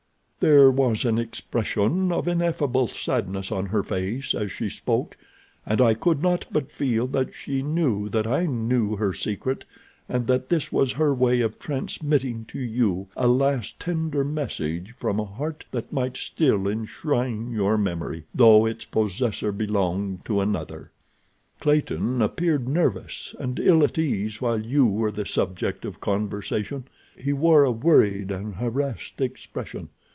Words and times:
There 0.43 0.71
was 0.71 1.05
an 1.05 1.19
expression 1.19 2.11
of 2.11 2.27
ineffable 2.27 2.87
sadness 2.87 3.51
on 3.51 3.67
her 3.67 3.83
face 3.83 4.33
as 4.33 4.51
she 4.51 4.69
spoke, 4.69 5.15
and 5.67 5.79
I 5.79 5.93
could 5.93 6.23
not 6.23 6.47
but 6.51 6.71
feel 6.71 7.05
that 7.09 7.35
she 7.35 7.61
knew 7.61 8.09
that 8.09 8.25
I 8.25 8.47
knew 8.47 8.95
her 8.95 9.13
secret, 9.13 9.65
and 10.09 10.25
that 10.25 10.49
this 10.49 10.71
was 10.71 10.93
her 10.93 11.13
way 11.13 11.41
of 11.41 11.59
transmitting 11.59 12.45
to 12.45 12.57
you 12.57 13.05
a 13.15 13.27
last 13.27 13.79
tender 13.79 14.23
message 14.23 14.93
from 14.97 15.19
a 15.19 15.25
heart 15.25 15.65
that 15.69 15.93
might 15.93 16.17
still 16.17 16.67
enshrine 16.67 17.51
your 17.51 17.77
memory, 17.77 18.25
though 18.33 18.65
its 18.65 18.83
possessor 18.85 19.51
belonged 19.51 20.25
to 20.25 20.41
another. 20.41 20.89
Clayton 21.59 22.19
appeared 22.23 22.67
nervous 22.67 23.35
and 23.39 23.59
ill 23.59 23.83
at 23.83 23.99
ease 23.99 24.41
while 24.41 24.59
you 24.59 24.87
were 24.87 25.11
the 25.11 25.23
subject 25.27 25.85
of 25.85 26.01
conversation. 26.01 26.85
He 27.15 27.31
wore 27.31 27.63
a 27.63 27.71
worried 27.71 28.31
and 28.31 28.55
harassed 28.55 29.21
expression. 29.21 29.89